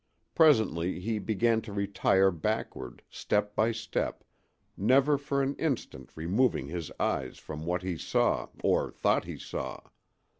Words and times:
Presently 0.33 0.99
he 0.99 1.19
began 1.19 1.61
to 1.61 1.71
retire 1.71 2.31
backward, 2.31 3.03
step 3.07 3.55
by 3.55 3.71
step, 3.71 4.23
never 4.75 5.15
for 5.15 5.43
an 5.43 5.55
instant 5.57 6.09
removing 6.15 6.65
his 6.69 6.89
eyes 6.99 7.37
from 7.37 7.67
what 7.67 7.83
he 7.83 7.99
saw, 7.99 8.47
or 8.63 8.89
thought 8.89 9.25
he 9.25 9.37
saw. 9.37 9.79